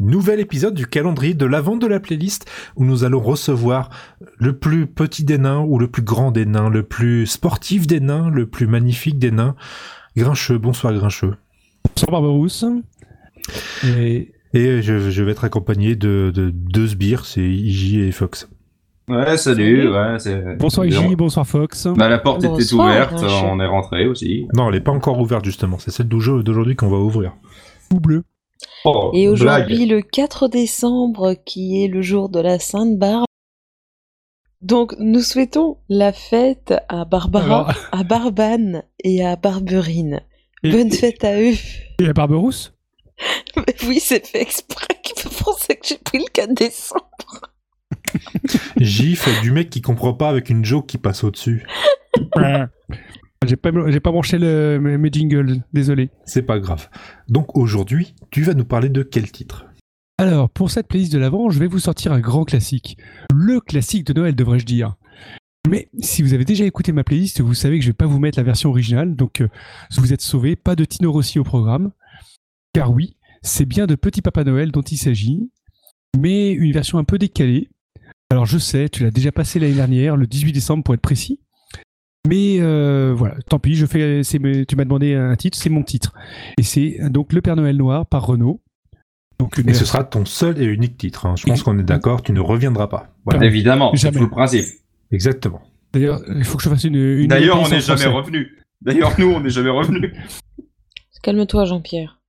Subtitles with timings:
[0.00, 3.90] Nouvel épisode du calendrier de l'avant de la playlist où nous allons recevoir
[4.38, 8.00] le plus petit des nains ou le plus grand des nains, le plus sportif des
[8.00, 9.56] nains, le plus magnifique des nains.
[10.16, 11.34] Grincheux, bonsoir Grincheux.
[11.84, 12.64] Bonsoir Barberousse.
[13.84, 18.48] Et, et je, je, vais être accompagné de, de deux sbires, c'est Iji et Fox.
[19.06, 19.92] Ouais, salut.
[19.92, 20.16] Ouais,
[20.58, 21.88] bonsoir Iji, bonsoir Fox.
[21.94, 24.48] Bah, la porte était ouverte, on est rentré aussi.
[24.54, 27.34] Non, elle n'est pas encore ouverte justement, c'est celle d'aujourd'hui qu'on va ouvrir.
[27.92, 28.22] Ou bleu.
[28.84, 33.26] Oh, et aujourd'hui, le 4 décembre, qui est le jour de la Sainte Barbe.
[34.62, 40.22] Donc, nous souhaitons la fête à Barbara, à Barbane et à Barberine.
[40.62, 41.54] Bonne fête à eux.
[41.98, 42.74] Et à Barberousse?
[43.86, 47.04] Oui, c'est fait exprès qu'il faut penser que j'ai pris le 4 décembre.
[49.16, 51.66] Fait du mec qui comprend pas avec une joke qui passe au-dessus.
[53.46, 56.10] J'ai pas, j'ai pas branché le, mes jingles, désolé.
[56.26, 56.88] C'est pas grave.
[57.28, 59.66] Donc aujourd'hui, tu vas nous parler de quel titre?
[60.18, 62.98] Alors, pour cette playlist de l'avant, je vais vous sortir un grand classique.
[63.34, 64.96] Le classique de Noël, devrais-je dire.
[65.68, 68.18] Mais si vous avez déjà écouté ma playlist, vous savez que je vais pas vous
[68.18, 69.48] mettre la version originale, donc euh,
[69.96, 71.92] vous êtes sauvés, pas de Tino Rossi au programme.
[72.74, 75.50] Car oui, c'est bien de Petit Papa Noël dont il s'agit,
[76.18, 77.68] mais une version un peu décalée.
[78.30, 81.40] Alors je sais, tu l'as déjà passé l'année dernière, le 18 décembre pour être précis.
[82.28, 86.12] Mais euh, voilà, tant pis, je fais, tu m'as demandé un titre, c'est mon titre.
[86.58, 88.60] Et c'est donc Le Père Noël Noir par Renault.
[89.38, 91.24] Donc et ce sera ton seul et unique titre.
[91.24, 91.34] Hein.
[91.36, 93.08] Je pense qu'on est d'accord, tu ne reviendras pas.
[93.24, 93.46] Voilà.
[93.46, 94.66] Évidemment, c'est tout le principe.
[95.10, 95.62] Exactement.
[95.92, 96.94] D'ailleurs, il faut que je fasse une.
[96.94, 98.58] une D'ailleurs, on n'est jamais revenu.
[98.82, 100.12] D'ailleurs, nous, on n'est jamais revenu.
[101.22, 102.20] Calme-toi, Jean-Pierre.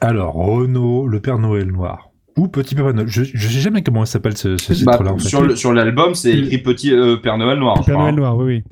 [0.00, 2.10] Alors, Renault, Le Père Noël Noir.
[2.36, 3.08] Ou Petit Papa Noël.
[3.08, 5.12] Je, ne sais jamais comment s'appelle ce, ce bah, titre-là.
[5.12, 5.56] En fait.
[5.56, 7.84] Sur l'album, c'est écrit Petit euh, Père Noël Noir.
[7.84, 8.64] Père Noël Noir, oui, oui.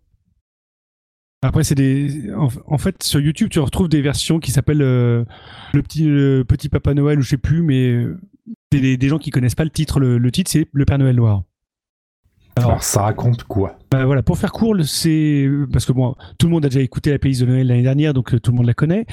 [1.43, 2.33] Après, c'est des.
[2.35, 5.25] En, fait, sur YouTube, tu retrouves des versions qui s'appellent euh,
[5.73, 6.05] le petit
[6.49, 8.21] petit Papa Noël ou je sais plus, mais euh,
[8.73, 10.01] c'est des, gens qui connaissent pas le titre.
[10.01, 11.45] Le, titre, c'est le Père Noël noir.
[12.57, 13.79] Alors, ça raconte quoi?
[13.93, 17.13] bah, voilà, pour faire court, c'est parce que bon, tout le monde a déjà écouté
[17.13, 19.07] la playlist de Noël l'année dernière, donc euh, tout le monde la connaît.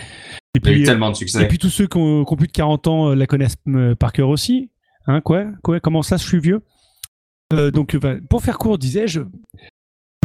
[0.56, 1.44] Et puis, Il y a eu tellement de succès.
[1.44, 3.58] Et puis tous ceux qui ont, plus de 40 ans la connaissent
[4.00, 4.72] par cœur aussi.
[5.06, 5.80] Hein, quoi, quoi?
[5.80, 6.64] Comment ça, je suis vieux?
[7.52, 7.96] Donc,
[8.28, 9.22] pour faire court, disais-je,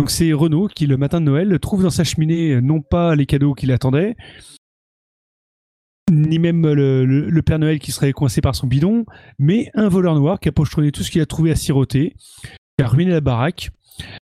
[0.00, 3.14] donc c'est Renaud qui, le matin de Noël, trouve dans sa cheminée euh, non pas
[3.14, 4.16] les cadeaux qu'il attendait,
[6.10, 9.04] ni même le, Père Noël qui serait coincé par son bidon,
[9.38, 12.14] mais un voleur noir qui a pochetronné tout ce qu'il a trouvé à siroter,
[12.78, 13.68] qui a ruiné la baraque.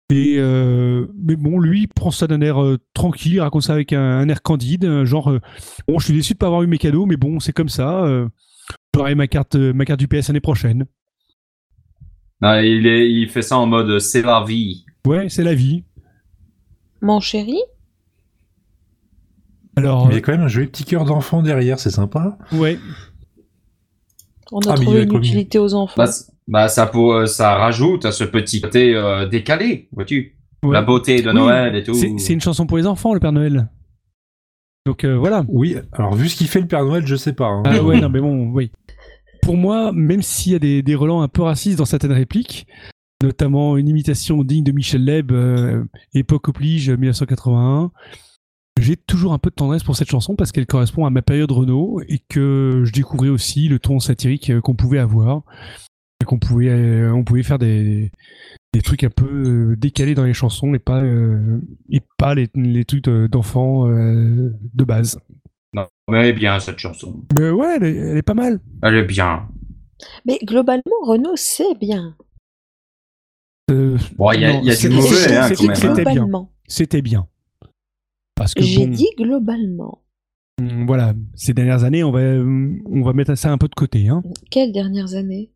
[0.09, 3.93] Et euh, mais bon, lui prend ça d'un air euh, tranquille, il raconte ça avec
[3.93, 5.31] un, air candide, genre
[5.87, 8.07] bon, je suis déçu de pas avoir eu mes cadeaux, mais bon, c'est comme ça.
[8.95, 10.85] J'aurai ma carte, ma carte du PS l'année prochaine.
[12.41, 14.83] il, il fait ça en mode c'est la vie.
[15.05, 15.83] Ouais, c'est la vie.
[17.01, 17.57] Mon chéri
[19.75, 22.37] Alors, il y a quand même un joli petit cœur d'enfant derrière, c'est sympa.
[22.51, 22.77] Ouais.
[24.51, 26.03] On a ah, trouvé une utilité aux enfants.
[26.03, 26.09] Bah,
[26.47, 30.35] bah, ça, pour, euh, ça rajoute à ce petit côté euh, décalé, vois-tu?
[30.63, 31.93] La beauté de Noël et tout.
[31.93, 33.69] C'est une chanson pour les enfants, le Père Noël.
[34.85, 35.45] Donc euh, voilà.
[35.47, 37.45] Oui, alors vu ce qu'il fait le Père Noël, je sais pas.
[37.45, 37.63] Hein.
[37.65, 38.71] Ah ouais, non mais bon, oui.
[39.41, 42.67] Pour moi, même s'il y a des, des relents un peu racistes dans certaines répliques,
[43.21, 47.91] notamment une imitation digne de Michel Leb, euh, époque oblige 1981.
[48.79, 51.51] J'ai toujours un peu de tendresse pour cette chanson parce qu'elle correspond à ma période
[51.51, 55.41] Renault et que je découvrais aussi le ton satirique euh, qu'on pouvait avoir
[56.21, 58.11] et qu'on pouvait, euh, on pouvait faire des,
[58.73, 61.03] des trucs un peu décalés dans les chansons et pas,
[61.89, 65.19] et pas les, les trucs d'enfants de base.
[65.73, 67.25] Non, mais elle est bien cette chanson.
[67.37, 68.59] Mais ouais, elle est, elle est pas mal.
[68.81, 69.47] Elle est bien.
[70.25, 72.15] Mais globalement, Renault, c'est bien.
[73.69, 73.97] Euh,
[74.33, 76.27] il y a, du mauvais, hein, C'était bien.
[76.67, 77.27] C'était bien.
[78.35, 80.01] Parce que J'ai dit globalement.
[80.59, 84.07] Hmm, voilà, ces dernières années, on va, on va mettre ça un peu de côté.
[84.07, 84.23] Hein.
[84.49, 85.51] Quelles dernières années?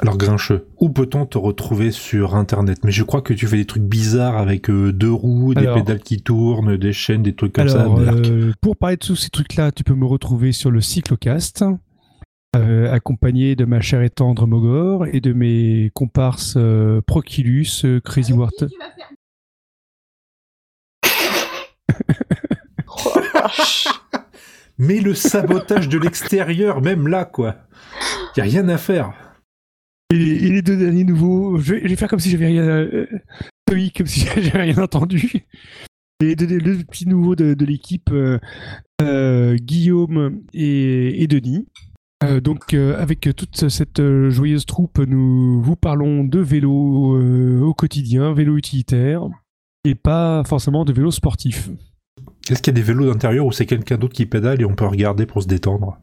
[0.00, 2.78] Alors Grincheux, où peut-on te retrouver sur Internet?
[2.84, 6.00] Mais je crois que tu fais des trucs bizarres avec euh, deux roues, des pédales
[6.00, 7.86] qui tournent, des chaînes, des trucs comme ça.
[7.86, 11.64] Euh, pour parler de tous ces trucs-là, tu peux me retrouver sur le Cyclocast.
[12.54, 18.00] Euh, accompagné de ma chère et tendre Mogor et de mes comparses euh, Proculus, euh,
[18.00, 18.52] Crazy Wart.
[24.78, 27.56] Mais le sabotage de l'extérieur, même là, quoi.
[28.36, 29.12] Y a rien à faire.
[30.12, 32.88] Et, les deux derniers nouveaux, je vais, faire comme si j'avais rien,
[33.96, 35.44] comme si j'avais rien entendu.
[36.20, 36.46] Les deux,
[36.84, 38.12] petits nouveaux de, l'équipe,
[39.00, 41.66] Guillaume et Denis.
[42.22, 46.70] Euh, donc, euh, avec toute cette euh, joyeuse troupe, nous vous parlons de vélo
[47.62, 49.22] au quotidien, vélo utilitaire,
[49.84, 51.70] et pas forcément de vélo sportif.
[52.48, 54.74] Est-ce qu'il y a des vélos d'intérieur ou c'est quelqu'un d'autre qui pédale et on
[54.74, 55.98] peut regarder pour se détendre?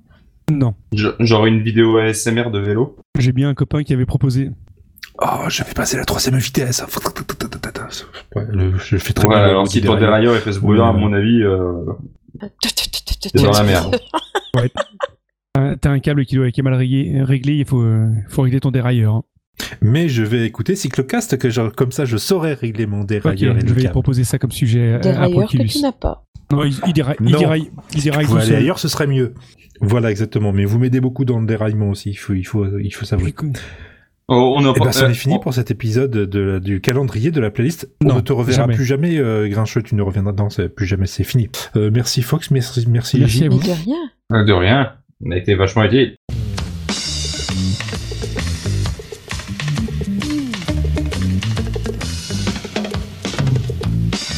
[0.51, 0.73] Non.
[0.93, 2.97] Genre une vidéo ASMR de vélo?
[3.17, 4.51] J'ai bien un copain qui avait proposé.
[5.21, 6.83] Oh, je vais passer la troisième vitesse.
[8.35, 11.85] je fais très ouais, alors si ton dérailleur fait ce bruit à mon avis, euh...
[13.21, 13.99] c'est dans la merde.
[14.55, 14.71] ouais.
[15.81, 19.15] T'as un câble qui, doit, est mal réglé, il faut, euh, faut régler ton dérailleur.
[19.15, 19.23] Hein.
[19.81, 23.55] Mais je vais écouter Cyclocast, que genre, comme ça je saurais régler mon dérailleur.
[23.59, 24.99] je vais proposer ça comme sujet.
[24.99, 26.25] Dérailleur que tu n'as pas.
[26.51, 28.55] Non, il, il, déraille, il déraille, il déraille tout seul.
[28.55, 29.33] ailleurs, ce serait mieux.
[29.79, 30.51] Voilà, exactement.
[30.51, 32.11] Mais vous m'aidez beaucoup dans le déraillement aussi.
[32.11, 33.29] Il faut, il faut, il faut savoir.
[34.33, 37.41] Oh, on a eh ben, ça est fini pour cet épisode de, du calendrier de
[37.41, 37.89] la playlist.
[38.05, 39.81] on ne te reverra plus jamais, euh, Grincheux.
[39.81, 41.07] Tu ne reviendras dans, plus jamais.
[41.07, 41.49] C'est fini.
[41.75, 43.19] Euh, merci Fox, merci, merci.
[43.19, 43.59] Merci à vous.
[43.59, 43.97] De rien.
[44.31, 44.93] Euh, de rien.
[45.23, 46.15] On a été vachement aidés.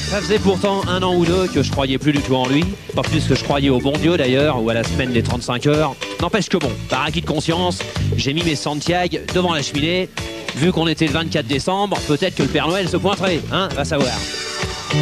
[0.10, 2.64] Ça faisait pourtant un an ou deux que je croyais plus du tout en lui,
[2.94, 5.66] pas plus que je croyais au bon Dieu d'ailleurs, ou à la semaine des 35
[5.68, 5.96] heures.
[6.22, 7.80] N'empêche que bon, par acquis de conscience,
[8.16, 10.10] j'ai mis mes Santiago devant la cheminée.
[10.56, 13.86] Vu qu'on était le 24 décembre, peut-être que le Père Noël se pointerait, hein, va
[13.86, 14.14] savoir.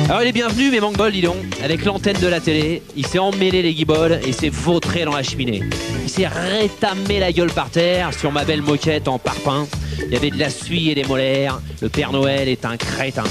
[0.10, 1.38] Alors il est bienvenu, mais manque bol, dis donc.
[1.64, 5.24] Avec l'antenne de la télé, il s'est emmêlé les guibolles et s'est vautré dans la
[5.24, 5.64] cheminée.
[6.04, 9.68] Il s'est rétamé la gueule par terre sur ma belle moquette en parpaing.
[10.06, 11.62] Il y avait de la suie et des molaires.
[11.82, 13.24] Le Père Noël est un crétin.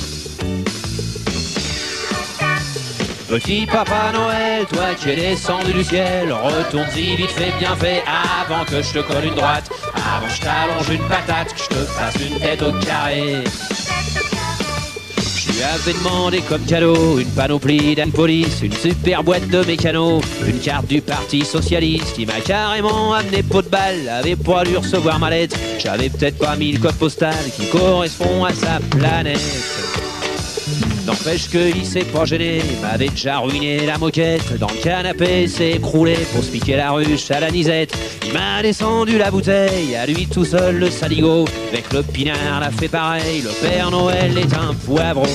[3.29, 8.03] Petit Papa Noël, toi qui es descendu du ciel, retourne-y vite fait, bien fait,
[8.43, 11.69] avant que je te colle une droite, avant que je t'allonge une patate, que je
[11.69, 13.45] te fasse une tête au carré.
[15.61, 20.59] Je lui avais demandé comme cadeau une panoplie police, une super boîte de mécano, une
[20.59, 22.17] carte du Parti Socialiste.
[22.19, 25.59] Il m'a carrément amené pot de balle, avait pas dû recevoir ma lettre.
[25.79, 30.10] J'avais peut-être pas mis le code postal qui correspond à sa planète.
[31.07, 34.59] N'empêche qu'il s'est pas gêné, m'avait déjà ruiné la moquette.
[34.59, 37.97] Dans le canapé, s'est écroulé pour se piquer la ruche à la nisette.
[38.27, 41.47] Il m'a descendu la bouteille, à lui tout seul le saligo.
[41.73, 45.27] Avec le pinard, l'a fait pareil, le Père Noël est un poivron.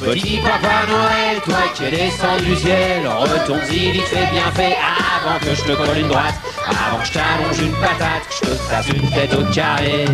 [0.00, 4.76] Petit Papa Noël, toi qui es descendu du ciel, retourne-y vite fait, bien fait,
[5.18, 6.34] avant que je te colle une droite,
[6.68, 10.04] avant que je t'allonge une patate, que je te fasse une tête au carré.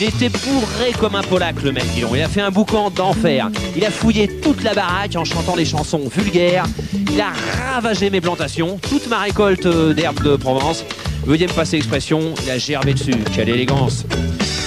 [0.00, 3.50] Il était bourré comme un Polac, le mec, Il a fait un boucan d'enfer.
[3.76, 6.64] Il a fouillé toute la baraque en chantant des chansons vulgaires.
[6.94, 7.32] Il a
[7.74, 10.86] ravagé mes plantations, toute ma récolte euh, d'herbes de Provence.
[11.26, 13.12] Veuillez me passer l'expression, il a gerbé dessus.
[13.34, 14.06] Quelle élégance.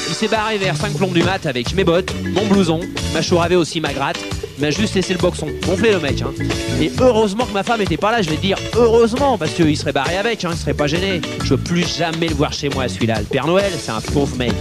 [0.08, 2.82] Il s'est barré vers 5 plombs du mat avec mes bottes, mon blouson,
[3.12, 4.20] ma chouravée aussi ma gratte.
[4.60, 5.48] Il m'a juste laissé le boxon.
[5.66, 6.22] Gonflé le mec.
[6.22, 6.32] Hein.
[6.80, 9.94] Et heureusement que ma femme était pas là, je vais dire heureusement, parce qu'il serait
[9.94, 11.22] barré avec, hein, il serait pas gêné.
[11.44, 13.20] Je veux plus jamais le voir chez moi celui-là.
[13.20, 14.54] Le Père Noël, c'est un pauvre mec.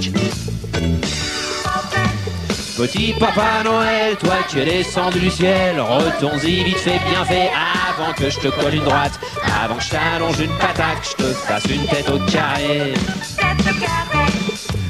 [2.76, 7.50] Petit Papa Noël, toi qui es descendu du ciel, retourne-y vite fait, bien fait,
[7.90, 9.20] avant que je te colle une droite,
[9.62, 12.94] avant que je t'allonge une patate, je te fasse une tête au carré.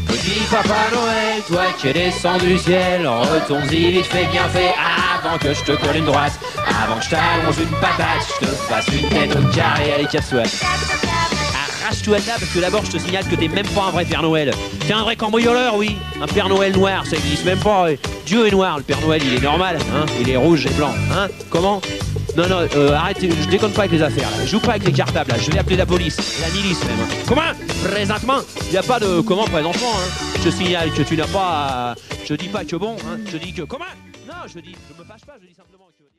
[0.06, 4.73] Petit Papa Noël, toi qui es descendu du ciel, retourne-y vite fait, bien fait,
[5.19, 6.38] avant que je te colle une droite,
[6.84, 9.93] avant que je t'allonge une patate, je te fasse une tête au carré.
[9.94, 10.43] Allez, casse-toi
[11.82, 14.05] arrache-toi de là parce que d'abord je te signale que t'es même pas un vrai
[14.05, 14.52] Père Noël.
[14.87, 15.96] T'es un vrai cambrioleur, oui.
[16.20, 17.87] Un Père Noël noir, ça existe même pas.
[18.26, 20.06] Dieu est noir, le Père Noël il est normal, hein.
[20.20, 21.29] Il est rouge et blanc, hein.
[21.50, 21.81] Comment?
[22.37, 24.29] Non, non, euh, arrête, je déconne pas avec les affaires.
[24.43, 27.06] Je joue pas avec les cartables là, je vais appeler la police, la milice même.
[27.29, 27.43] Comment?
[27.84, 28.39] Présentement
[28.70, 30.29] Il a pas de comment présentement, hein.
[30.39, 31.94] Je te signale que tu n'as pas.
[32.24, 33.19] Je dis pas que bon, hein.
[33.31, 33.84] Je dis que comment?
[34.27, 36.11] Non, je dis, je me fâche pas, je dis simplement que.